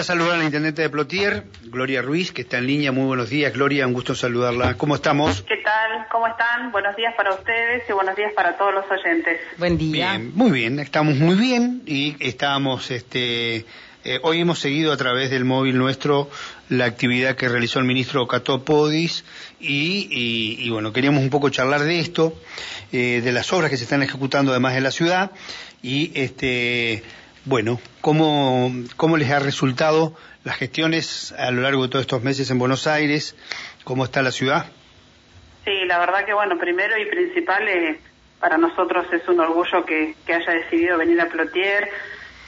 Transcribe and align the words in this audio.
a 0.00 0.04
saludar 0.04 0.36
a 0.36 0.38
la 0.38 0.44
intendente 0.44 0.80
de 0.80 0.88
Plotier, 0.88 1.44
Gloria 1.64 2.00
Ruiz, 2.00 2.32
que 2.32 2.40
está 2.40 2.56
en 2.56 2.66
línea. 2.66 2.90
Muy 2.90 3.04
buenos 3.04 3.28
días, 3.28 3.52
Gloria, 3.52 3.86
un 3.86 3.92
gusto 3.92 4.14
saludarla. 4.14 4.74
¿Cómo 4.78 4.94
estamos? 4.94 5.42
¿Qué 5.42 5.58
tal? 5.62 6.06
¿Cómo 6.10 6.26
están? 6.26 6.72
Buenos 6.72 6.96
días 6.96 7.12
para 7.18 7.34
ustedes 7.34 7.82
y 7.86 7.92
buenos 7.92 8.16
días 8.16 8.32
para 8.34 8.56
todos 8.56 8.72
los 8.72 8.84
oyentes. 8.90 9.38
Buen 9.58 9.76
día. 9.76 10.12
Bien, 10.12 10.32
muy 10.34 10.52
bien, 10.52 10.78
estamos 10.78 11.16
muy 11.16 11.34
bien 11.34 11.82
y 11.84 12.16
estábamos, 12.18 12.90
este, 12.90 13.66
eh, 14.04 14.18
hoy 14.22 14.40
hemos 14.40 14.58
seguido 14.58 14.90
a 14.90 14.96
través 14.96 15.28
del 15.30 15.44
móvil 15.44 15.76
nuestro 15.76 16.30
la 16.70 16.86
actividad 16.86 17.36
que 17.36 17.50
realizó 17.50 17.78
el 17.78 17.84
ministro 17.84 18.26
Catopodis 18.26 19.26
y, 19.60 20.08
y, 20.10 20.64
y 20.66 20.70
bueno, 20.70 20.94
queríamos 20.94 21.22
un 21.22 21.28
poco 21.28 21.50
charlar 21.50 21.82
de 21.82 22.00
esto, 22.00 22.32
eh, 22.90 23.20
de 23.22 23.32
las 23.32 23.52
obras 23.52 23.68
que 23.68 23.76
se 23.76 23.84
están 23.84 24.02
ejecutando 24.02 24.52
además 24.52 24.76
en 24.76 24.82
la 24.82 24.92
ciudad 24.92 25.30
y 25.82 26.10
este 26.14 27.02
bueno, 27.44 27.80
¿cómo, 28.00 28.70
¿cómo 28.96 29.16
les 29.16 29.30
ha 29.30 29.38
resultado 29.38 30.14
las 30.44 30.56
gestiones 30.56 31.32
a 31.38 31.50
lo 31.50 31.62
largo 31.62 31.82
de 31.82 31.88
todos 31.88 32.02
estos 32.02 32.22
meses 32.22 32.50
en 32.50 32.58
Buenos 32.58 32.86
Aires? 32.86 33.36
¿Cómo 33.84 34.04
está 34.04 34.22
la 34.22 34.32
ciudad? 34.32 34.66
Sí, 35.64 35.84
la 35.86 35.98
verdad 35.98 36.24
que 36.24 36.34
bueno, 36.34 36.58
primero 36.58 36.98
y 36.98 37.06
principal 37.06 37.68
eh, 37.68 38.00
para 38.38 38.56
nosotros 38.56 39.06
es 39.12 39.26
un 39.28 39.40
orgullo 39.40 39.84
que, 39.84 40.14
haya 40.26 40.52
decidido 40.52 40.98
venir 40.98 41.20
a 41.20 41.26
Plotier, 41.26 41.88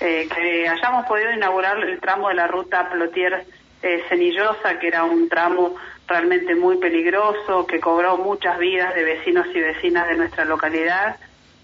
eh, 0.00 0.28
que 0.34 0.68
hayamos 0.68 1.06
podido 1.06 1.32
inaugurar 1.32 1.78
el 1.78 2.00
tramo 2.00 2.28
de 2.28 2.34
la 2.34 2.46
ruta 2.46 2.90
Plotier-Cenillosa, 2.90 4.78
que 4.78 4.88
era 4.88 5.04
un 5.04 5.28
tramo 5.28 5.76
realmente 6.06 6.54
muy 6.54 6.78
peligroso, 6.78 7.66
que 7.66 7.80
cobró 7.80 8.18
muchas 8.18 8.58
vidas 8.58 8.94
de 8.94 9.04
vecinos 9.04 9.46
y 9.54 9.60
vecinas 9.60 10.08
de 10.08 10.16
nuestra 10.16 10.44
localidad. 10.44 11.16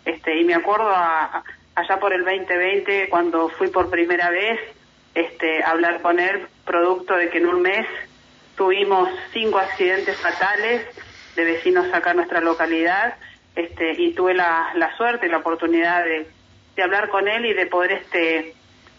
Este, 0.05 0.41
y 0.41 0.45
me 0.45 0.55
acuerdo 0.55 0.91
a, 0.91 1.43
allá 1.79 2.01
por 2.01 2.13
el 2.13 2.25
2020, 2.25 3.09
cuando 3.09 3.49
fui 3.51 3.69
por 3.69 3.89
primera 3.89 4.31
vez 4.31 4.59
este, 5.15 5.63
a 5.63 5.71
hablar 5.71 6.03
con 6.03 6.19
él, 6.19 6.47
producto 6.65 7.15
de 7.15 7.31
que 7.31 7.39
en 7.39 7.47
un 7.47 7.63
mes 7.63 7.87
tuvimos 8.57 9.09
cinco 9.33 9.59
accidentes 9.59 10.17
fatales 10.17 10.87
de 11.37 11.45
vecinos 11.45 11.87
acá 11.95 12.11
en 12.11 12.17
nuestra 12.17 12.41
localidad, 12.41 13.15
este, 13.55 13.93
y 13.93 14.13
tuve 14.13 14.35
la, 14.35 14.71
la 14.75 14.97
suerte 14.97 15.27
y 15.27 15.31
la 15.31 15.39
oportunidad 15.39 16.05
de, 16.05 16.29
de 16.75 16.83
hablar 16.83 17.09
con 17.09 17.29
él 17.29 17.47
y 17.47 17.55
de 17.55 17.67
poder, 17.67 17.93
este, 17.93 18.55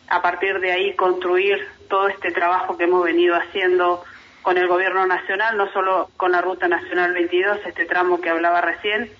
a 0.08 0.22
partir 0.22 0.59
de 0.59 0.72
ahí, 0.72 0.96
construir 0.96 1.68
todo 1.90 2.08
este 2.08 2.31
trabajo 2.31 2.78
que 2.78 2.86
hemos 2.86 3.03
venido 3.03 3.36
haciendo 3.36 4.03
con 4.42 4.58
el 4.58 4.68
gobierno 4.68 5.06
nacional, 5.06 5.58
no 5.58 5.72
solo 5.73 6.09
con 6.16 6.31
la 6.31 6.42
Ruta 6.42 6.68
Nacional 6.70 7.14
22, 7.14 7.59
este 7.66 7.86
tramo 7.86 8.22
que 8.22 8.30
hablaba 8.30 8.62
recién, 8.62 9.12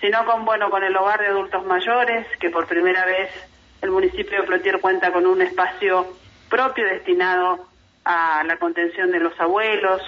sino 0.00 0.24
con, 0.24 0.44
bueno, 0.44 0.70
con 0.70 0.82
el 0.84 0.96
hogar 0.96 1.20
de 1.20 1.28
adultos 1.28 1.64
mayores, 1.64 2.26
que 2.38 2.50
por 2.50 2.66
primera 2.66 3.04
vez 3.04 3.30
el 3.80 3.90
municipio 3.90 4.40
de 4.40 4.46
Plotier 4.46 4.80
cuenta 4.80 5.12
con 5.12 5.26
un 5.26 5.42
espacio 5.42 6.06
propio 6.48 6.86
destinado 6.86 7.66
a 8.04 8.42
la 8.44 8.56
contención 8.56 9.10
de 9.10 9.20
los 9.20 9.38
abuelos, 9.40 10.02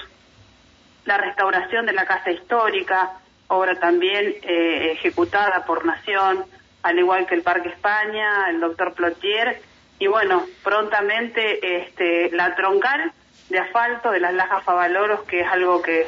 la 1.05 1.19
restauración 1.19 1.87
de 1.87 1.93
la 1.93 2.05
casa 2.05 2.31
histórica, 2.31 3.13
obra 3.49 3.79
también 3.79 4.35
eh, 4.43 4.93
ejecutada 4.93 5.65
por 5.65 5.85
Nación, 5.85 6.45
al 6.83 6.99
igual 6.99 7.27
que 7.27 7.35
el 7.35 7.43
Parque 7.43 7.69
España, 7.69 8.49
el 8.51 8.61
doctor 8.61 8.95
Plotier, 8.95 9.61
y 9.99 10.07
bueno, 10.09 10.45
prontamente 10.63 11.79
este, 11.79 12.31
la 12.31 12.55
troncal 12.55 13.13
de 13.49 13.59
asfalto 13.59 14.11
de 14.11 14.21
las 14.21 14.35
Lajas 14.35 14.63
Favaloros, 14.65 15.23
que 15.25 15.41
es 15.41 15.49
algo 15.49 15.81
que, 15.81 16.07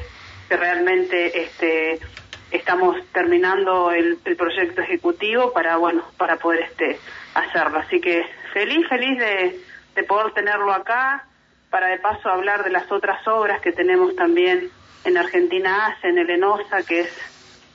que 0.48 0.56
realmente 0.56 1.42
este, 1.42 2.00
estamos 2.50 2.96
terminando 3.12 3.90
el, 3.90 4.18
el, 4.24 4.36
proyecto 4.36 4.80
ejecutivo 4.80 5.52
para 5.52 5.76
bueno 5.76 6.02
para 6.16 6.36
poder 6.36 6.60
este 6.62 6.98
hacerlo. 7.34 7.78
Así 7.78 8.00
que 8.00 8.24
feliz 8.52 8.88
feliz 8.88 9.18
de, 9.18 9.60
de, 9.94 10.02
poder 10.04 10.32
tenerlo 10.32 10.72
acá 10.72 11.26
para 11.70 11.88
de 11.88 11.98
paso 11.98 12.28
hablar 12.30 12.64
de 12.64 12.70
las 12.70 12.90
otras 12.90 13.26
obras 13.28 13.60
que 13.60 13.72
tenemos 13.72 14.16
también 14.16 14.70
en 15.04 15.18
Argentina 15.18 15.86
ACE 15.86 16.08
en 16.08 16.18
el 16.18 16.30
ENOSA 16.30 16.82
que 16.82 17.00
es 17.00 17.10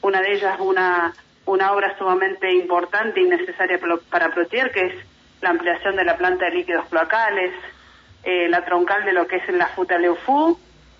una 0.01 0.21
de 0.21 0.33
ellas 0.33 0.59
una 0.59 1.13
una 1.45 1.73
obra 1.73 1.97
sumamente 1.97 2.51
importante 2.51 3.19
y 3.19 3.25
necesaria 3.25 3.79
para 4.09 4.33
Plotier 4.33 4.72
que 4.72 4.85
es 4.88 4.95
la 5.41 5.50
ampliación 5.50 5.95
de 5.95 6.06
la 6.06 6.17
planta 6.17 6.45
de 6.45 6.51
líquidos 6.51 6.85
cloacales 6.88 7.53
eh, 8.23 8.47
la 8.50 8.66
troncal 8.66 9.06
de 9.06 9.13
lo 9.13 9.28
que 9.28 9.35
es 9.35 9.47
la 9.50 9.67
Futa 9.67 9.97
Leufú 9.97 10.57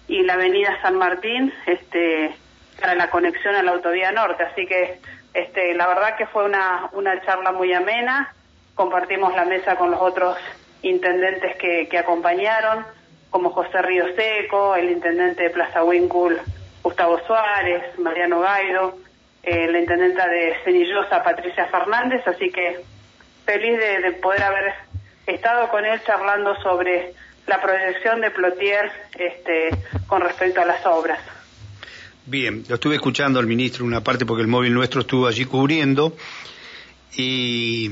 y 0.07 0.22
la 0.23 0.33
avenida 0.33 0.79
San 0.81 0.97
Martín 0.97 1.53
este 1.66 2.35
para 2.79 2.95
la 2.95 3.09
conexión 3.09 3.56
a 3.56 3.63
la 3.63 3.72
autovía 3.72 4.11
norte. 4.11 4.44
Así 4.44 4.66
que 4.66 5.00
este, 5.34 5.73
la 5.73 5.88
verdad 5.88 6.16
que 6.16 6.28
fue 6.28 6.45
una, 6.45 6.89
una 6.94 7.22
charla 7.22 7.51
muy 7.51 7.73
amena. 7.73 8.34
Compartimos 8.75 9.35
la 9.35 9.45
mesa 9.45 9.75
con 9.75 9.91
los 9.91 10.01
otros 10.01 10.38
intendentes 10.81 11.56
que, 11.57 11.88
que 11.88 11.97
acompañaron, 11.97 12.85
como 13.29 13.51
José 13.51 13.81
Río 13.81 14.06
Seco, 14.16 14.75
el 14.75 14.91
intendente 14.91 15.44
de 15.44 15.50
Plaza 15.50 15.83
Wincul, 15.83 16.39
Gustavo 16.83 17.19
Suárez, 17.25 17.97
Mariano 17.97 18.41
Gaido, 18.41 18.97
eh, 19.44 19.67
la 19.72 19.79
intendenta 19.79 20.28
de 20.28 20.56
Cenillosa, 20.63 21.23
Patricia 21.23 21.66
Fernández. 21.66 22.28
Así 22.28 22.51
que 22.51 22.81
feliz 23.45 23.79
de, 23.79 24.00
de 24.01 24.12
poder 24.13 24.44
haber 24.44 24.73
estado 25.25 25.69
con 25.69 25.85
él 25.85 26.01
charlando 26.03 26.56
sobre 26.62 27.13
la 27.47 27.62
proyección 27.62 28.22
de 28.22 28.31
Plotier 28.31 28.91
este, 29.17 29.69
con 30.07 30.22
respecto 30.22 30.62
a 30.62 30.66
las 30.66 30.85
obras. 30.85 31.19
Bien, 32.25 32.63
lo 32.69 32.75
estuve 32.75 32.95
escuchando 32.95 33.38
al 33.39 33.47
ministro 33.47 33.84
una 33.84 34.01
parte 34.01 34.25
porque 34.25 34.44
el 34.44 34.47
móvil 34.47 34.73
nuestro 34.73 35.01
estuvo 35.01 35.28
allí 35.28 35.44
cubriendo 35.44 36.16
y 37.17 37.91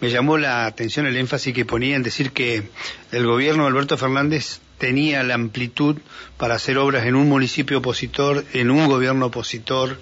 me 0.00 0.10
llamó 0.10 0.38
la 0.38 0.66
atención 0.66 1.06
el 1.06 1.16
énfasis 1.16 1.54
que 1.54 1.64
ponía 1.64 1.94
en 1.94 2.02
decir 2.02 2.32
que 2.32 2.64
el 3.12 3.24
gobierno 3.24 3.62
de 3.62 3.68
Alberto 3.68 3.96
Fernández 3.96 4.58
tenía 4.78 5.22
la 5.22 5.34
amplitud 5.34 5.98
para 6.36 6.56
hacer 6.56 6.78
obras 6.78 7.06
en 7.06 7.14
un 7.14 7.28
municipio 7.28 7.78
opositor, 7.78 8.44
en 8.54 8.72
un 8.72 8.88
gobierno 8.88 9.26
opositor. 9.26 10.00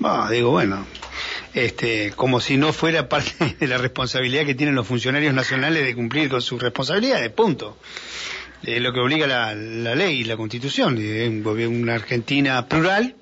Bah, 0.00 0.28
digo, 0.28 0.50
bueno, 0.50 0.84
este, 1.54 2.12
como 2.16 2.40
si 2.40 2.56
no 2.56 2.72
fuera 2.72 3.08
parte 3.08 3.56
de 3.60 3.68
la 3.68 3.78
responsabilidad 3.78 4.46
que 4.46 4.56
tienen 4.56 4.74
los 4.74 4.88
funcionarios 4.88 5.32
nacionales 5.32 5.84
de 5.84 5.94
cumplir 5.94 6.28
con 6.28 6.42
sus 6.42 6.60
responsabilidades, 6.60 7.30
punto 7.30 7.78
eh, 8.66 8.80
lo 8.80 8.92
que 8.92 9.00
obliga 9.00 9.26
la, 9.26 9.54
la 9.54 9.94
ley 9.94 10.20
y 10.20 10.24
la 10.24 10.36
constitución. 10.36 10.96
Una 10.96 11.94
Argentina 11.94 12.66
plural 12.66 13.14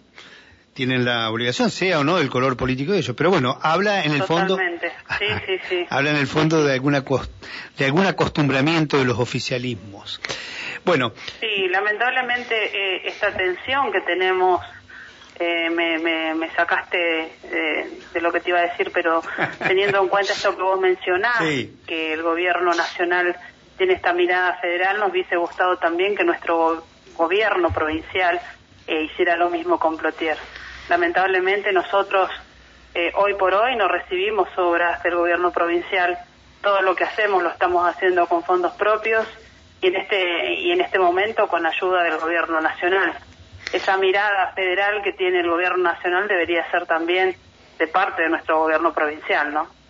tienen 0.74 1.04
la 1.04 1.30
obligación, 1.30 1.70
sea 1.70 2.00
o 2.00 2.04
no 2.04 2.18
el 2.18 2.30
color 2.30 2.56
político 2.56 2.92
de 2.92 2.98
ellos. 2.98 3.14
Pero 3.16 3.30
bueno, 3.30 3.58
habla 3.60 4.04
en 4.04 4.12
el 4.12 4.22
Totalmente. 4.22 4.90
fondo. 4.90 5.16
Sí, 5.18 5.26
sí, 5.46 5.60
sí. 5.68 5.86
habla 5.90 6.10
en 6.10 6.16
el 6.16 6.26
fondo 6.26 6.64
de 6.64 6.74
alguna 6.74 7.04
de 7.78 7.84
algún 7.84 8.06
acostumbramiento 8.06 8.98
de 8.98 9.04
los 9.04 9.18
oficialismos. 9.18 10.20
Bueno. 10.84 11.12
Sí, 11.40 11.68
lamentablemente 11.68 12.54
eh, 12.54 13.02
esta 13.04 13.34
tensión 13.36 13.92
que 13.92 14.00
tenemos. 14.02 14.60
Eh, 15.40 15.70
me, 15.70 15.98
me, 15.98 16.34
me, 16.34 16.50
sacaste 16.50 17.32
de 18.12 18.20
lo 18.20 18.30
que 18.30 18.40
te 18.40 18.50
iba 18.50 18.60
a 18.60 18.62
decir, 18.62 18.92
pero 18.92 19.22
teniendo 19.66 20.00
en 20.02 20.08
cuenta 20.08 20.34
esto 20.34 20.54
que 20.54 20.62
vos 20.62 20.78
mencionás, 20.78 21.38
sí. 21.40 21.74
que 21.86 22.12
el 22.12 22.22
gobierno 22.22 22.72
nacional 22.74 23.34
tiene 23.82 23.94
esta 23.94 24.12
mirada 24.12 24.54
federal, 24.60 25.00
nos 25.00 25.10
hubiese 25.10 25.34
gustado 25.34 25.76
también 25.76 26.14
que 26.14 26.22
nuestro 26.22 26.84
gobierno 27.16 27.72
provincial 27.72 28.40
eh, 28.86 29.02
hiciera 29.02 29.36
lo 29.36 29.50
mismo 29.50 29.80
con 29.80 29.96
Plotier. 29.96 30.38
Lamentablemente 30.88 31.72
nosotros 31.72 32.30
eh, 32.94 33.10
hoy 33.16 33.34
por 33.34 33.52
hoy 33.54 33.74
no 33.74 33.88
recibimos 33.88 34.46
obras 34.56 35.02
del 35.02 35.16
gobierno 35.16 35.50
provincial, 35.50 36.16
todo 36.62 36.80
lo 36.82 36.94
que 36.94 37.02
hacemos 37.02 37.42
lo 37.42 37.48
estamos 37.48 37.84
haciendo 37.84 38.28
con 38.28 38.44
fondos 38.44 38.70
propios 38.74 39.26
y 39.80 39.88
en 39.88 39.96
este 39.96 40.54
y 40.60 40.70
en 40.70 40.80
este 40.80 41.00
momento 41.00 41.48
con 41.48 41.66
ayuda 41.66 42.04
del 42.04 42.18
gobierno 42.18 42.60
nacional. 42.60 43.12
Esa 43.72 43.96
mirada 43.96 44.52
federal 44.52 45.02
que 45.02 45.12
tiene 45.14 45.40
el 45.40 45.50
gobierno 45.50 45.82
nacional 45.82 46.28
debería 46.28 46.70
ser 46.70 46.86
también 46.86 47.34
de 47.80 47.88
parte 47.88 48.22
de 48.22 48.28
nuestro 48.28 48.60
gobierno 48.60 48.94
provincial, 48.94 49.52
¿no? 49.52 49.81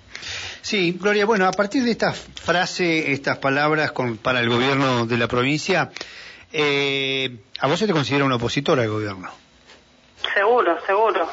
Sí, 0.62 0.96
Gloria, 0.98 1.26
bueno, 1.26 1.46
a 1.46 1.52
partir 1.52 1.82
de 1.82 1.90
esta 1.90 2.12
frase, 2.12 3.10
estas 3.10 3.38
palabras 3.38 3.90
con, 3.90 4.16
para 4.16 4.40
el 4.40 4.48
gobierno 4.48 5.06
de 5.06 5.18
la 5.18 5.26
provincia, 5.26 5.90
eh, 6.52 7.36
¿a 7.58 7.66
vos 7.66 7.78
se 7.80 7.88
te 7.88 7.92
considera 7.92 8.24
un 8.24 8.32
opositor 8.32 8.78
al 8.78 8.88
gobierno? 8.88 9.28
Seguro, 10.34 10.80
seguro. 10.86 11.28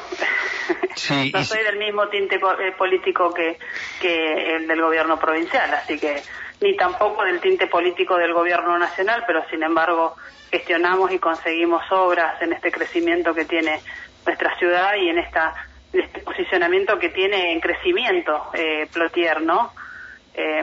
Sí, 0.96 1.30
no 1.34 1.44
soy 1.44 1.62
del 1.62 1.78
mismo 1.78 2.08
tinte 2.08 2.36
eh, 2.36 2.72
político 2.76 3.32
que, 3.32 3.56
que 4.00 4.56
el 4.56 4.66
del 4.66 4.82
gobierno 4.82 5.16
provincial, 5.18 5.72
así 5.74 5.96
que 5.96 6.22
ni 6.60 6.76
tampoco 6.76 7.22
del 7.22 7.40
tinte 7.40 7.68
político 7.68 8.16
del 8.16 8.34
gobierno 8.34 8.78
nacional, 8.78 9.22
pero 9.28 9.44
sin 9.48 9.62
embargo 9.62 10.16
gestionamos 10.50 11.12
y 11.12 11.20
conseguimos 11.20 11.82
obras 11.92 12.42
en 12.42 12.52
este 12.52 12.72
crecimiento 12.72 13.32
que 13.32 13.44
tiene 13.44 13.80
nuestra 14.26 14.58
ciudad 14.58 14.94
y 14.96 15.08
en 15.08 15.18
esta 15.18 15.54
este 15.92 16.20
posicionamiento 16.20 16.98
que 16.98 17.08
tiene 17.08 17.52
en 17.52 17.60
crecimiento 17.60 18.50
eh, 18.54 18.86
Plotier, 18.92 19.42
¿no? 19.42 19.72
Eh, 20.34 20.62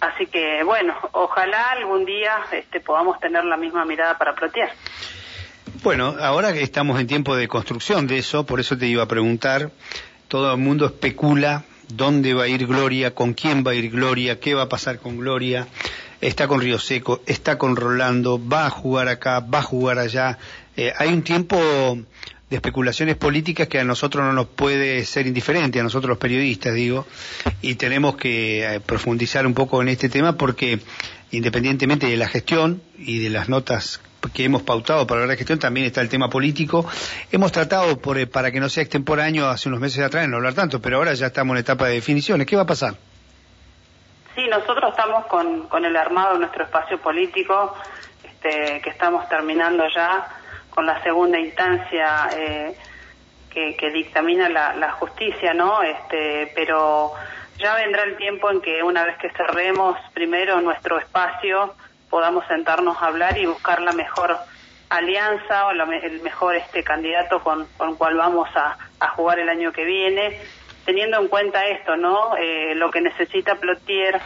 así 0.00 0.26
que, 0.26 0.62
bueno, 0.62 0.94
ojalá 1.12 1.70
algún 1.72 2.04
día 2.04 2.38
este, 2.52 2.80
podamos 2.80 3.18
tener 3.20 3.44
la 3.44 3.56
misma 3.56 3.84
mirada 3.84 4.16
para 4.16 4.34
Plotier. 4.34 4.70
Bueno, 5.82 6.16
ahora 6.20 6.52
que 6.52 6.62
estamos 6.62 7.00
en 7.00 7.06
tiempo 7.06 7.36
de 7.36 7.48
construcción 7.48 8.06
de 8.06 8.18
eso, 8.18 8.44
por 8.44 8.60
eso 8.60 8.76
te 8.76 8.86
iba 8.86 9.02
a 9.02 9.08
preguntar, 9.08 9.70
todo 10.28 10.52
el 10.52 10.58
mundo 10.58 10.86
especula 10.86 11.64
dónde 11.88 12.34
va 12.34 12.44
a 12.44 12.48
ir 12.48 12.66
Gloria, 12.66 13.14
con 13.14 13.34
quién 13.34 13.64
va 13.66 13.72
a 13.72 13.74
ir 13.74 13.90
Gloria, 13.90 14.40
qué 14.40 14.54
va 14.54 14.62
a 14.62 14.68
pasar 14.68 14.98
con 14.98 15.18
Gloria. 15.18 15.66
está 16.20 16.46
con 16.48 16.60
Río 16.60 16.78
Seco, 16.78 17.22
está 17.26 17.56
con 17.56 17.76
Rolando, 17.76 18.40
va 18.46 18.66
a 18.66 18.70
jugar 18.70 19.08
acá, 19.08 19.40
va 19.40 19.60
a 19.60 19.62
jugar 19.62 19.98
allá. 19.98 20.38
Eh, 20.76 20.92
hay 20.98 21.08
un 21.08 21.22
tiempo 21.22 21.58
de 22.50 22.56
especulaciones 22.56 23.16
políticas 23.16 23.68
que 23.68 23.78
a 23.78 23.84
nosotros 23.84 24.24
no 24.24 24.32
nos 24.32 24.46
puede 24.46 25.04
ser 25.04 25.28
indiferente, 25.28 25.78
a 25.78 25.84
nosotros 25.84 26.08
los 26.08 26.18
periodistas, 26.18 26.74
digo, 26.74 27.06
y 27.62 27.76
tenemos 27.76 28.16
que 28.16 28.64
eh, 28.64 28.80
profundizar 28.80 29.46
un 29.46 29.54
poco 29.54 29.80
en 29.80 29.88
este 29.88 30.08
tema 30.08 30.36
porque 30.36 30.80
independientemente 31.30 32.08
de 32.08 32.16
la 32.16 32.26
gestión 32.26 32.82
y 32.98 33.22
de 33.22 33.30
las 33.30 33.48
notas 33.48 34.02
que 34.34 34.44
hemos 34.44 34.62
pautado 34.62 35.06
para 35.06 35.26
la 35.26 35.36
gestión, 35.36 35.60
también 35.60 35.86
está 35.86 36.00
el 36.00 36.08
tema 36.08 36.28
político. 36.28 36.84
Hemos 37.30 37.52
tratado, 37.52 37.98
por, 38.00 38.18
eh, 38.18 38.26
para 38.26 38.50
que 38.50 38.60
no 38.60 38.68
sea 38.68 38.82
extemporáneo, 38.82 39.48
hace 39.48 39.68
unos 39.68 39.80
meses 39.80 40.04
atrás, 40.04 40.28
no 40.28 40.36
hablar 40.36 40.54
tanto, 40.54 40.82
pero 40.82 40.96
ahora 40.96 41.14
ya 41.14 41.26
estamos 41.26 41.54
en 41.54 41.60
etapa 41.60 41.86
de 41.86 41.94
definiciones. 41.94 42.46
¿Qué 42.46 42.56
va 42.56 42.62
a 42.62 42.66
pasar? 42.66 42.94
Sí, 44.34 44.42
nosotros 44.48 44.90
estamos 44.90 45.26
con, 45.26 45.68
con 45.68 45.84
el 45.84 45.96
armado 45.96 46.34
de 46.34 46.40
nuestro 46.40 46.64
espacio 46.64 47.00
político, 47.00 47.74
este, 48.24 48.80
que 48.82 48.90
estamos 48.90 49.28
terminando 49.28 49.84
ya 49.94 50.39
con 50.70 50.86
la 50.86 51.02
segunda 51.02 51.38
instancia 51.38 52.30
eh, 52.36 52.74
que, 53.50 53.90
dictamina 53.90 54.48
la, 54.48 54.92
justicia, 54.92 55.52
¿no? 55.54 55.82
Este, 55.82 56.52
pero 56.54 57.12
ya 57.58 57.74
vendrá 57.74 58.04
el 58.04 58.16
tiempo 58.16 58.50
en 58.50 58.60
que 58.60 58.82
una 58.82 59.04
vez 59.04 59.18
que 59.18 59.30
cerremos 59.30 59.98
primero 60.14 60.60
nuestro 60.60 60.98
espacio 60.98 61.74
podamos 62.08 62.46
sentarnos 62.46 63.00
a 63.00 63.06
hablar 63.06 63.38
y 63.38 63.46
buscar 63.46 63.80
la 63.80 63.92
mejor 63.92 64.36
alianza 64.88 65.66
o 65.66 65.70
el 65.70 66.20
mejor 66.22 66.56
este 66.56 66.82
candidato 66.82 67.42
con, 67.42 67.66
con 67.76 67.96
cual 67.96 68.16
vamos 68.16 68.48
a, 68.56 68.76
jugar 69.14 69.38
el 69.38 69.48
año 69.48 69.72
que 69.72 69.84
viene, 69.84 70.38
teniendo 70.84 71.18
en 71.20 71.28
cuenta 71.28 71.66
esto, 71.66 71.96
¿no? 71.96 72.36
Eh, 72.36 72.74
lo 72.74 72.90
que 72.90 73.00
necesita 73.00 73.56
Plotier, 73.56 74.20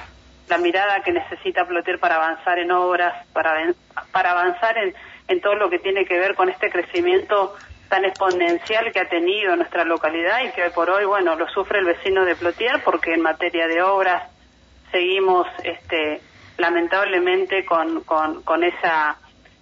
la 0.49 0.59
mirada 0.59 1.01
que 1.01 1.13
necesita 1.13 1.67
Plotier 1.67 1.99
para 1.99 2.17
avanzar 2.17 2.59
en 2.59 2.71
obras, 2.71 3.27
para, 3.33 3.73
para 4.13 4.33
avanzar 4.33 4.79
en, 4.79 4.95
en 5.29 5.41
todo 5.41 5.55
lo 5.55 5.71
que 5.71 5.79
tiene 5.79 6.05
que 6.05 6.19
ver 6.19 6.35
con 6.35 6.49
este 6.49 6.71
crecimiento 6.71 7.55
tan 7.89 8.05
exponencial 8.05 8.93
que 8.93 9.01
ha 9.01 9.09
tenido 9.09 9.55
nuestra 9.57 9.85
localidad 9.85 10.43
y 10.45 10.53
que 10.53 10.65
hoy 10.65 10.71
por 10.71 10.91
hoy, 10.91 11.05
bueno, 11.05 11.37
lo 11.37 11.49
sufre 11.49 11.79
el 11.79 11.85
vecino 11.85 12.25
de 12.25 12.37
Plotier 12.37 12.83
porque 12.85 13.15
en 13.15 13.21
materia 13.21 13.67
de 13.67 13.83
obras 13.83 14.31
seguimos, 14.91 15.47
este, 15.63 16.21
lamentablemente 16.57 17.65
con, 17.65 18.03
con, 18.05 18.43
con 18.43 18.65
esa, 18.65 19.17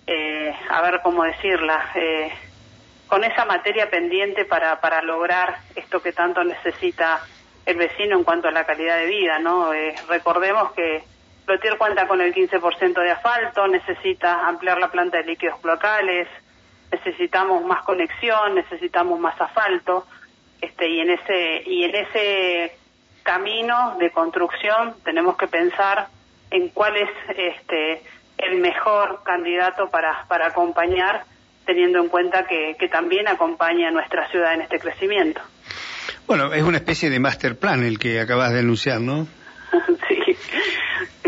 eh, 0.07 0.55
a 0.71 0.83
ver 0.83 1.01
cómo 1.03 1.25
decirla, 1.25 1.91
eh, 1.95 2.33
con 3.07 3.25
esa 3.25 3.45
materia 3.45 3.91
pendiente 3.91 4.45
para, 4.45 4.81
para 4.81 5.03
lograr 5.03 5.59
esto 5.75 6.01
que 6.01 6.13
tanto 6.13 6.43
necesita 6.45 7.21
el 7.67 7.77
vecino 7.77 8.17
en 8.17 8.25
cuanto 8.25 8.49
a 8.49 8.53
la 8.53 8.65
calidad 8.65 8.97
de 8.97 9.07
vida, 9.07 9.39
¿no? 9.39 9.73
Eh, 9.73 9.95
recordemos 10.09 10.73
que 10.73 11.05
Plotier 11.45 11.77
cuenta 11.77 12.07
con 12.07 12.21
el 12.21 12.33
15% 12.33 13.01
de 13.01 13.11
asfalto, 13.11 13.67
necesita 13.67 14.47
ampliar 14.47 14.79
la 14.79 14.91
planta 14.91 15.19
de 15.19 15.25
líquidos 15.25 15.59
cloacales, 15.61 16.29
necesitamos 16.93 17.65
más 17.65 17.83
conexión, 17.85 18.55
necesitamos 18.55 19.19
más 19.19 19.41
asfalto, 19.41 20.07
este, 20.61 20.89
y 20.89 21.01
en 21.01 21.11
ese, 21.11 21.63
y 21.67 21.85
en 21.85 21.95
ese 21.97 22.77
camino 23.23 23.97
de 23.99 24.11
construcción 24.11 24.95
tenemos 25.05 25.37
que 25.37 25.49
pensar 25.49 26.09
en 26.51 26.69
cuál 26.69 26.97
es 26.97 27.11
este, 27.37 28.03
el 28.39 28.59
mejor 28.59 29.23
candidato 29.25 29.89
para, 29.91 30.25
para 30.29 30.49
acompañar, 30.49 31.25
teniendo 31.67 31.99
en 32.01 32.09
cuenta 32.09 32.47
que, 32.47 32.77
que 32.79 32.89
también 32.89 33.27
acompaña 33.29 33.89
a 33.89 33.91
nuestra 33.91 34.29
ciudad 34.31 34.55
en 34.55 34.63
este 34.63 34.79
crecimiento. 34.79 35.41
Bueno, 36.27 36.53
es 36.53 36.63
una 36.63 36.79
especie 36.79 37.11
de 37.11 37.19
master 37.19 37.59
plan 37.59 37.85
el 37.85 37.99
que 37.99 38.21
acabas 38.21 38.53
de 38.53 38.61
anunciar, 38.61 39.01
¿no? 39.01 39.27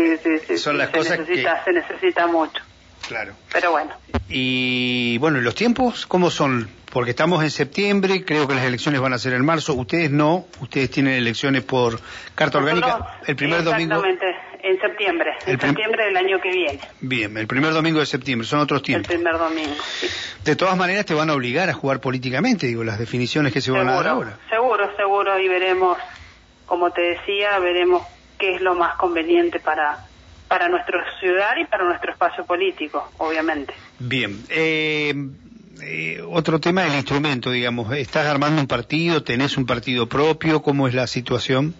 Sí. 0.05 0.17
Sí, 0.23 0.37
sí, 0.39 0.45
sí. 0.47 0.57
Son 0.57 0.77
las 0.77 0.89
cosas 0.89 1.19
necesita, 1.19 1.63
Se 1.63 1.73
necesita 1.73 2.27
mucho. 2.27 2.61
Claro. 3.07 3.33
Pero 3.53 3.71
bueno. 3.71 3.91
Y 4.29 5.17
bueno, 5.19 5.39
¿los 5.41 5.55
tiempos 5.55 6.05
cómo 6.05 6.31
son? 6.31 6.69
Porque 6.91 7.11
estamos 7.11 7.43
en 7.43 7.51
septiembre, 7.51 8.23
creo 8.23 8.47
que 8.47 8.55
las 8.55 8.63
elecciones 8.63 9.01
van 9.01 9.13
a 9.13 9.17
ser 9.17 9.33
en 9.33 9.43
marzo. 9.43 9.73
Ustedes 9.73 10.09
no, 10.11 10.47
ustedes 10.61 10.89
tienen 10.89 11.13
elecciones 11.13 11.63
por 11.63 11.99
carta 12.33 12.57
orgánica 12.57 13.19
el 13.27 13.35
primer 13.35 13.63
domingo. 13.63 13.95
Exactamente, 13.95 14.25
en 14.63 14.79
septiembre, 14.79 15.31
en 15.45 15.59
septiembre 15.59 16.05
del 16.05 16.17
año 16.17 16.39
que 16.41 16.49
viene. 16.51 16.79
Bien, 17.01 17.37
el 17.37 17.47
primer 17.47 17.73
domingo 17.73 17.99
de 17.99 18.05
septiembre, 18.05 18.47
son 18.47 18.61
otros 18.61 18.81
tiempos. 18.81 19.11
El 19.11 19.17
primer 19.17 19.37
domingo, 19.37 19.75
sí. 19.99 20.07
De 20.43 20.55
todas 20.55 20.77
maneras 20.77 21.05
te 21.05 21.13
van 21.13 21.29
a 21.29 21.33
obligar 21.33 21.69
a 21.69 21.73
jugar 21.73 21.99
políticamente, 21.99 22.65
digo, 22.67 22.83
las 22.83 22.97
definiciones 22.97 23.51
que 23.51 23.59
se 23.59 23.71
van 23.71 23.89
a 23.89 23.95
dar 23.95 24.07
ahora. 24.07 24.39
Seguro, 24.49 24.89
seguro, 24.95 25.37
y 25.37 25.49
veremos, 25.49 25.97
como 26.65 26.91
te 26.91 27.01
decía, 27.01 27.59
veremos 27.59 28.03
qué 28.37 28.55
es 28.55 28.61
lo 28.61 28.75
más 28.75 28.95
conveniente 28.95 29.59
para, 29.59 30.05
para 30.47 30.69
nuestra 30.69 31.03
ciudad 31.19 31.55
y 31.57 31.65
para 31.65 31.83
nuestro 31.85 32.11
espacio 32.11 32.45
político, 32.45 33.11
obviamente. 33.17 33.73
Bien. 33.99 34.43
Eh, 34.49 35.13
eh, 35.81 36.21
otro 36.29 36.59
tema 36.59 36.83
del 36.83 36.95
instrumento, 36.95 37.51
digamos. 37.51 37.91
¿Estás 37.93 38.27
armando 38.27 38.61
un 38.61 38.67
partido? 38.67 39.23
¿Tenés 39.23 39.57
un 39.57 39.65
partido 39.65 40.07
propio? 40.07 40.61
¿Cómo 40.61 40.87
es 40.87 40.93
la 40.93 41.07
situación? 41.07 41.75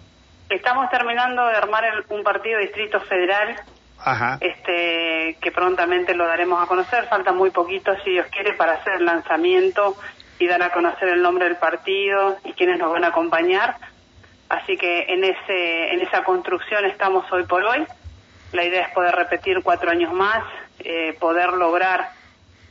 Estamos 0.48 0.90
terminando 0.90 1.46
de 1.46 1.56
armar 1.56 1.84
un 2.08 2.22
partido 2.22 2.58
distrito 2.60 3.00
federal. 3.00 3.56
Ajá. 3.98 4.38
Este, 4.40 5.36
que 5.40 5.50
prontamente 5.50 6.14
lo 6.14 6.26
daremos 6.26 6.62
a 6.62 6.66
conocer. 6.66 7.06
Falta 7.08 7.32
muy 7.32 7.50
poquito, 7.50 7.92
si 8.04 8.10
Dios 8.10 8.26
quiere, 8.30 8.52
para 8.52 8.74
hacer 8.74 8.94
el 8.94 9.04
lanzamiento 9.04 9.96
y 10.38 10.46
dar 10.46 10.62
a 10.62 10.70
conocer 10.70 11.08
el 11.08 11.22
nombre 11.22 11.46
del 11.46 11.56
partido 11.56 12.36
y 12.44 12.52
quienes 12.52 12.78
nos 12.78 12.92
van 12.92 13.04
a 13.04 13.08
acompañar 13.08 13.76
Así 14.48 14.76
que 14.76 15.06
en, 15.08 15.24
ese, 15.24 15.92
en 15.92 16.00
esa 16.00 16.22
construcción 16.22 16.84
estamos 16.84 17.30
hoy 17.32 17.44
por 17.44 17.64
hoy. 17.64 17.84
La 18.52 18.64
idea 18.64 18.82
es 18.86 18.94
poder 18.94 19.14
repetir 19.14 19.62
cuatro 19.62 19.90
años 19.90 20.12
más, 20.12 20.44
eh, 20.78 21.16
poder 21.18 21.52
lograr 21.52 22.10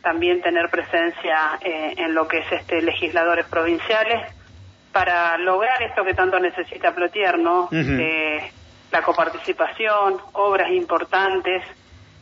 también 0.02 0.42
tener 0.42 0.70
presencia 0.70 1.58
eh, 1.62 1.96
en 1.98 2.14
lo 2.14 2.28
que 2.28 2.38
es 2.38 2.52
este 2.52 2.82
legisladores 2.82 3.46
provinciales 3.48 4.22
para 4.94 5.38
lograr 5.38 5.82
esto 5.82 6.06
que 6.06 6.14
tanto 6.14 6.40
necesita 6.40 6.94
Plotier, 6.94 7.38
¿no? 7.38 7.68
Eh, 7.72 8.52
la 8.92 9.02
coparticipación, 9.02 10.22
obras 10.34 10.72
importantes 10.72 11.64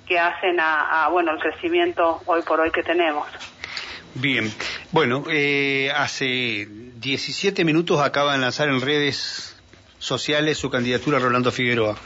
que 0.07 0.17
hacen 0.17 0.59
a, 0.59 1.03
a, 1.03 1.09
bueno 1.09 1.33
el 1.33 1.39
crecimiento 1.39 2.21
hoy 2.25 2.41
por 2.41 2.59
hoy 2.59 2.71
que 2.71 2.81
tenemos. 2.81 3.27
Bien, 4.15 4.51
bueno, 4.91 5.23
eh, 5.29 5.91
hace 5.95 6.67
17 6.69 7.65
minutos 7.65 7.99
acaba 7.99 8.33
de 8.33 8.39
lanzar 8.39 8.69
en 8.69 8.79
redes 8.79 9.55
sociales 9.97 10.57
su 10.59 10.69
candidatura 10.69 11.17
a 11.17 11.19
Rolando 11.19 11.51
Figueroa, 11.51 11.97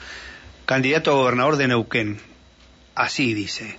candidato 0.65 1.11
a 1.11 1.15
gobernador 1.15 1.57
de 1.57 1.67
Neuquén. 1.67 2.21
Así 2.95 3.33
dice. 3.33 3.75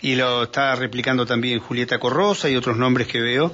Y 0.00 0.14
lo 0.14 0.44
está 0.44 0.76
replicando 0.76 1.26
también 1.26 1.58
Julieta 1.58 1.98
Corrosa 1.98 2.48
y 2.48 2.56
otros 2.56 2.76
nombres 2.76 3.08
que 3.08 3.20
veo. 3.20 3.52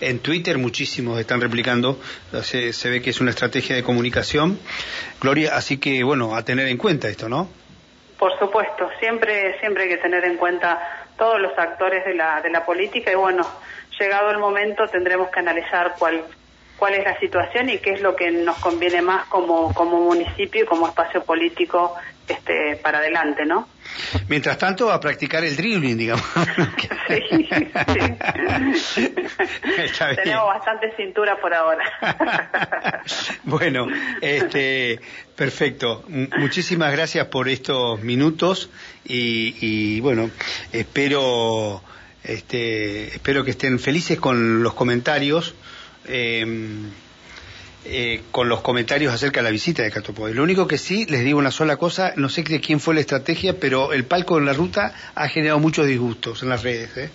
En 0.00 0.18
Twitter 0.18 0.58
muchísimos 0.58 1.18
están 1.18 1.40
replicando. 1.40 1.98
Se, 2.42 2.74
se 2.74 2.90
ve 2.90 3.00
que 3.00 3.10
es 3.10 3.20
una 3.22 3.30
estrategia 3.30 3.74
de 3.74 3.82
comunicación. 3.82 4.58
Gloria, 5.20 5.56
así 5.56 5.78
que 5.78 6.04
bueno, 6.04 6.36
a 6.36 6.44
tener 6.44 6.68
en 6.68 6.76
cuenta 6.76 7.08
esto, 7.08 7.30
¿no? 7.30 7.48
Por 8.18 8.38
supuesto, 8.38 8.88
siempre, 9.00 9.58
siempre 9.58 9.84
hay 9.84 9.88
que 9.88 9.96
tener 9.96 10.24
en 10.24 10.36
cuenta 10.36 11.01
todos 11.22 11.40
los 11.40 11.56
actores 11.56 12.04
de 12.04 12.14
la, 12.14 12.40
de 12.40 12.50
la 12.50 12.66
política 12.66 13.12
y 13.12 13.14
bueno, 13.14 13.46
llegado 13.96 14.32
el 14.32 14.38
momento 14.38 14.88
tendremos 14.88 15.28
que 15.28 15.38
analizar 15.38 15.94
cuál 15.96 16.24
cuál 16.76 16.94
es 16.94 17.04
la 17.04 17.16
situación 17.20 17.68
y 17.68 17.78
qué 17.78 17.92
es 17.92 18.00
lo 18.00 18.16
que 18.16 18.32
nos 18.32 18.58
conviene 18.58 19.02
más 19.02 19.26
como, 19.26 19.72
como 19.72 20.00
municipio 20.00 20.64
y 20.64 20.66
como 20.66 20.88
espacio 20.88 21.22
político 21.22 21.94
este, 22.26 22.74
para 22.82 22.98
adelante, 22.98 23.44
¿no? 23.44 23.68
Mientras 24.28 24.58
tanto, 24.58 24.90
a 24.90 25.00
practicar 25.00 25.44
el 25.44 25.56
dribbling, 25.56 25.96
digamos. 25.96 26.24
sí, 27.08 27.48
sí. 28.74 29.08
Tenemos 30.16 30.46
bastante 30.46 30.94
cintura 30.96 31.40
por 31.40 31.54
ahora. 31.54 31.84
bueno, 33.44 33.86
este, 34.20 35.00
perfecto. 35.36 36.04
muchísimas 36.38 36.92
gracias 36.92 37.26
por 37.26 37.48
estos 37.48 38.00
minutos 38.00 38.70
y, 39.04 39.56
y 39.60 40.00
bueno, 40.00 40.30
espero, 40.72 41.82
este, 42.24 43.08
espero 43.08 43.44
que 43.44 43.52
estén 43.52 43.78
felices 43.78 44.18
con 44.18 44.62
los 44.62 44.74
comentarios. 44.74 45.54
Eh, 46.06 46.44
eh, 47.84 48.22
con 48.30 48.48
los 48.48 48.60
comentarios 48.60 49.12
acerca 49.12 49.40
de 49.40 49.44
la 49.44 49.50
visita 49.50 49.82
de 49.82 49.90
Catopoy. 49.90 50.32
Lo 50.34 50.42
único 50.42 50.68
que 50.68 50.78
sí, 50.78 51.04
les 51.06 51.24
digo 51.24 51.38
una 51.38 51.50
sola 51.50 51.76
cosa, 51.76 52.12
no 52.16 52.28
sé 52.28 52.44
de 52.44 52.60
quién 52.60 52.78
fue 52.78 52.94
la 52.94 53.00
estrategia, 53.00 53.58
pero 53.58 53.92
el 53.92 54.04
palco 54.04 54.38
en 54.38 54.46
la 54.46 54.52
ruta 54.52 54.94
ha 55.14 55.28
generado 55.28 55.58
muchos 55.58 55.86
disgustos 55.86 56.42
en 56.42 56.48
las 56.48 56.62
redes. 56.62 56.96
¿eh? 56.96 57.10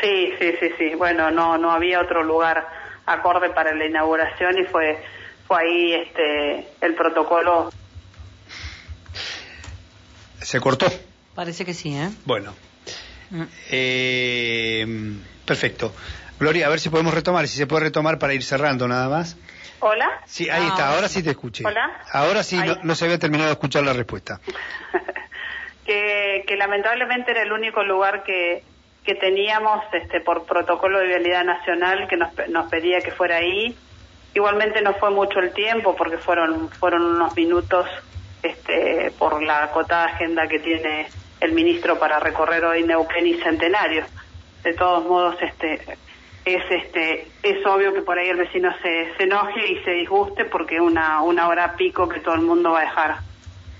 Sí, 0.00 0.32
sí, 0.38 0.52
sí, 0.60 0.68
sí. 0.78 0.94
Bueno, 0.96 1.30
no, 1.30 1.58
no 1.58 1.72
había 1.72 2.00
otro 2.00 2.22
lugar 2.22 2.66
acorde 3.04 3.50
para 3.50 3.74
la 3.74 3.86
inauguración 3.86 4.58
y 4.58 4.64
fue, 4.64 4.98
fue 5.46 5.60
ahí 5.60 5.92
este, 5.92 6.66
el 6.80 6.94
protocolo. 6.94 7.70
¿Se 10.40 10.58
cortó? 10.58 10.86
Parece 11.34 11.64
que 11.64 11.74
sí, 11.74 11.94
¿eh? 11.94 12.08
Bueno. 12.24 12.54
Mm. 13.30 13.42
Eh, 13.70 14.86
perfecto. 15.44 15.92
Gloria, 16.40 16.66
a 16.66 16.70
ver 16.70 16.80
si 16.80 16.88
podemos 16.88 17.12
retomar, 17.12 17.46
si 17.46 17.58
se 17.58 17.66
puede 17.66 17.84
retomar 17.84 18.18
para 18.18 18.32
ir 18.32 18.42
cerrando 18.42 18.88
nada 18.88 19.10
más. 19.10 19.36
Hola. 19.80 20.08
Sí, 20.24 20.48
ahí 20.48 20.66
está, 20.66 20.94
ahora 20.94 21.06
sí 21.06 21.22
te 21.22 21.30
escuché. 21.30 21.66
Hola. 21.66 22.00
Ahora 22.10 22.42
sí, 22.42 22.56
no, 22.56 22.76
no 22.82 22.94
se 22.94 23.04
había 23.04 23.18
terminado 23.18 23.50
de 23.50 23.52
escuchar 23.52 23.84
la 23.84 23.92
respuesta. 23.92 24.40
que, 25.84 26.44
que 26.46 26.56
lamentablemente 26.56 27.32
era 27.32 27.42
el 27.42 27.52
único 27.52 27.82
lugar 27.82 28.22
que, 28.22 28.64
que 29.04 29.16
teníamos 29.16 29.84
este, 29.92 30.22
por 30.22 30.46
protocolo 30.46 30.98
de 31.00 31.08
vialidad 31.08 31.44
nacional 31.44 32.08
que 32.08 32.16
nos, 32.16 32.30
nos 32.48 32.70
pedía 32.70 33.02
que 33.02 33.10
fuera 33.10 33.36
ahí. 33.36 33.76
Igualmente 34.32 34.80
no 34.80 34.94
fue 34.94 35.10
mucho 35.10 35.40
el 35.40 35.52
tiempo 35.52 35.94
porque 35.94 36.16
fueron, 36.16 36.70
fueron 36.70 37.04
unos 37.04 37.36
minutos 37.36 37.86
este, 38.42 39.12
por 39.18 39.42
la 39.42 39.64
acotada 39.64 40.06
agenda 40.06 40.48
que 40.48 40.58
tiene 40.58 41.06
el 41.38 41.52
ministro 41.52 41.98
para 41.98 42.18
recorrer 42.18 42.64
hoy 42.64 42.82
Neuquén 42.82 43.26
y 43.26 43.34
Centenario. 43.34 44.06
De 44.62 44.72
todos 44.72 45.04
modos, 45.04 45.36
este, 45.42 45.98
es 46.54 46.70
este 46.70 47.28
es 47.42 47.64
obvio 47.66 47.92
que 47.92 48.02
por 48.02 48.18
ahí 48.18 48.28
el 48.28 48.36
vecino 48.36 48.70
se, 48.82 49.14
se 49.16 49.24
enoje 49.24 49.72
y 49.72 49.82
se 49.84 49.92
disguste 49.92 50.44
porque 50.44 50.80
una 50.80 51.22
una 51.22 51.48
hora 51.48 51.74
pico 51.76 52.08
que 52.08 52.20
todo 52.20 52.34
el 52.34 52.42
mundo 52.42 52.72
va 52.72 52.80
a 52.80 52.84
dejar 52.84 53.16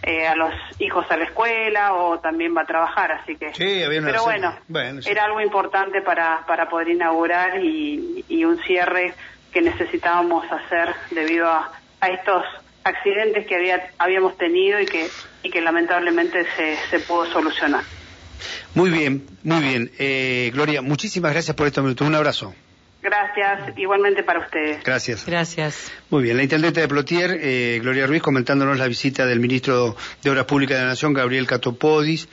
eh, 0.02 0.26
a 0.26 0.34
los 0.34 0.52
hijos 0.78 1.06
a 1.10 1.16
la 1.16 1.24
escuela 1.24 1.94
o 1.94 2.18
también 2.20 2.56
va 2.56 2.62
a 2.62 2.66
trabajar 2.66 3.12
así 3.12 3.36
que 3.36 3.52
sí, 3.54 3.82
había 3.82 4.00
pero 4.02 4.24
bueno, 4.24 4.54
era 5.06 5.24
algo 5.24 5.40
importante 5.40 6.00
para 6.02 6.44
para 6.46 6.68
poder 6.68 6.88
inaugurar 6.88 7.62
y, 7.62 8.24
y 8.28 8.44
un 8.44 8.58
cierre 8.62 9.14
que 9.52 9.60
necesitábamos 9.60 10.50
hacer 10.50 10.94
debido 11.10 11.48
a, 11.48 11.72
a 12.00 12.08
estos 12.08 12.44
accidentes 12.84 13.46
que 13.46 13.56
había 13.56 13.90
habíamos 13.98 14.36
tenido 14.38 14.80
y 14.80 14.86
que 14.86 15.08
y 15.42 15.50
que 15.50 15.60
lamentablemente 15.60 16.46
se, 16.56 16.76
se 16.88 17.00
pudo 17.00 17.26
solucionar 17.26 17.82
muy 18.74 18.90
bien, 18.90 19.26
muy 19.42 19.60
bien. 19.60 19.90
Eh, 19.98 20.50
Gloria, 20.52 20.82
muchísimas 20.82 21.32
gracias 21.32 21.56
por 21.56 21.66
estos 21.66 21.82
minutos. 21.84 22.06
Un 22.06 22.14
abrazo. 22.14 22.54
Gracias, 23.02 23.78
igualmente 23.78 24.22
para 24.22 24.40
ustedes. 24.40 24.84
Gracias. 24.84 25.24
Gracias. 25.24 25.90
Muy 26.10 26.22
bien, 26.22 26.36
la 26.36 26.42
intendente 26.42 26.80
de 26.80 26.88
Plotier, 26.88 27.38
eh, 27.40 27.78
Gloria 27.80 28.06
Ruiz, 28.06 28.20
comentándonos 28.20 28.78
la 28.78 28.88
visita 28.88 29.24
del 29.24 29.40
ministro 29.40 29.96
de 30.22 30.30
Obras 30.30 30.44
Públicas 30.44 30.76
de 30.76 30.82
la 30.82 30.90
Nación, 30.90 31.14
Gabriel 31.14 31.46
Catopodis. 31.46 32.28